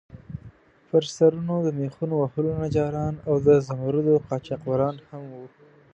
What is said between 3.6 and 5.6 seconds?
زمُردو قاچاقبران هم وو.